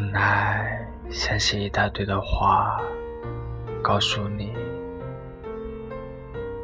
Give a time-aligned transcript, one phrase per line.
[0.00, 2.80] 本来想写一大堆的话，
[3.82, 4.56] 告诉你，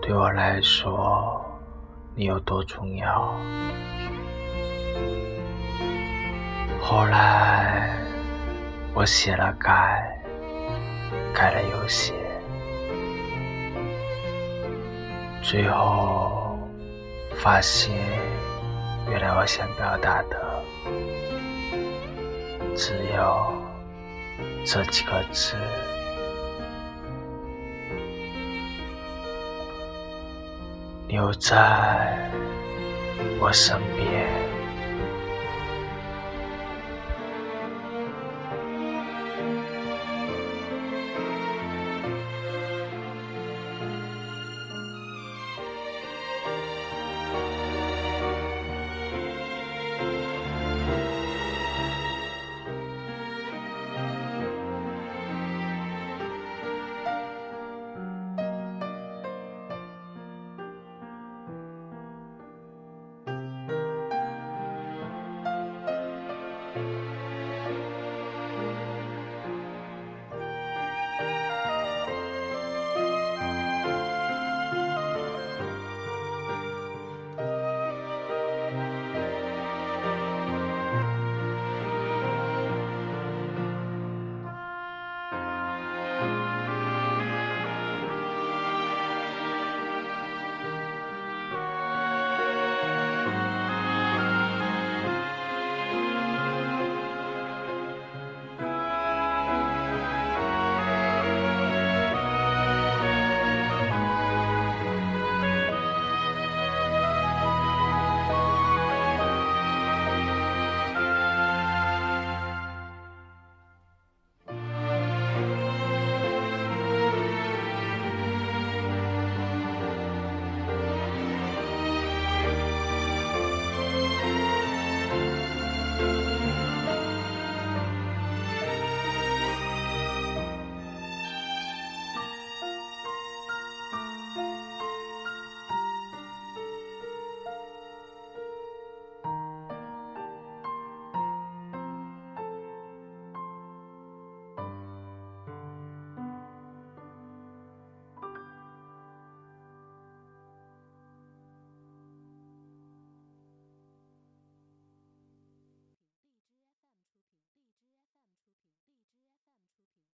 [0.00, 1.38] 对我来说
[2.14, 3.38] 你有多重要。
[6.80, 7.90] 后来
[8.94, 10.18] 我写了改，
[11.34, 12.14] 改了又写，
[15.42, 16.58] 最后
[17.34, 17.94] 发现，
[19.10, 20.48] 原来我想表达的。
[22.80, 23.52] 只有
[24.64, 25.56] 这几个字，
[31.08, 32.30] 留在
[33.40, 34.37] 我身边。